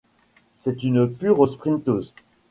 C'est 0.57 0.81
une 0.83 1.07
pure 1.07 1.47
sprinteuse. 1.47 2.15